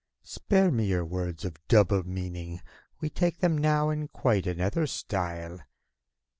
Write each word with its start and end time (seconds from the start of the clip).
Spare 0.23 0.71
me 0.71 0.85
your 0.87 1.05
words 1.05 1.45
of 1.45 1.57
double 1.67 2.01
meaning! 2.03 2.59
We 3.01 3.11
take 3.11 3.37
them 3.37 3.55
now 3.55 3.91
in 3.91 4.07
quite 4.07 4.47
another 4.47 4.87
style. 4.87 5.59